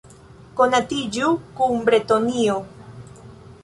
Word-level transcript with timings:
Konatiĝu 0.59 1.29
kun 1.61 1.79
Bretonio! 1.91 2.61